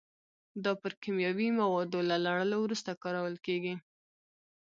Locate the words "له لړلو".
2.09-2.57